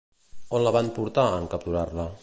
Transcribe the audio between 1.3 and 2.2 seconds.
en capturar-la?